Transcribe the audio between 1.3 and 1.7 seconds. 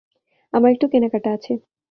আছে।